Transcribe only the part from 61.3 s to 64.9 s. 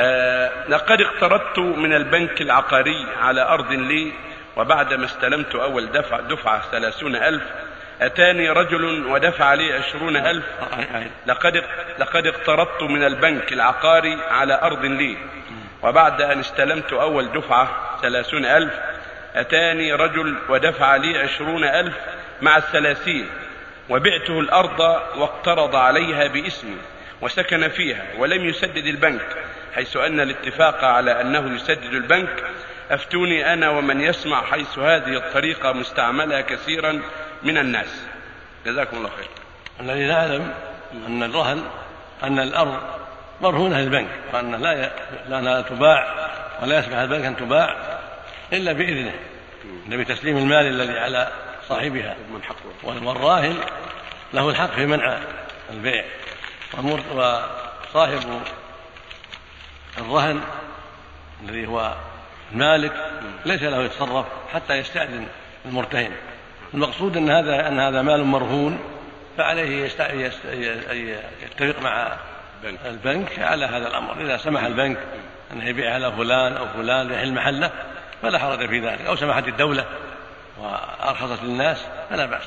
الذي هو المالك ليس له يتصرف حتى